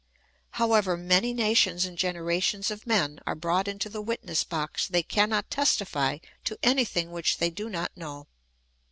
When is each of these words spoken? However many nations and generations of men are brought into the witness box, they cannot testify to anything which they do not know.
However 0.53 0.97
many 0.97 1.31
nations 1.31 1.85
and 1.85 1.95
generations 1.95 2.71
of 2.71 2.87
men 2.87 3.19
are 3.27 3.35
brought 3.35 3.67
into 3.67 3.87
the 3.87 4.01
witness 4.01 4.43
box, 4.43 4.87
they 4.87 5.03
cannot 5.03 5.51
testify 5.51 6.17
to 6.45 6.57
anything 6.63 7.11
which 7.11 7.37
they 7.37 7.51
do 7.51 7.69
not 7.69 7.95
know. 7.95 8.25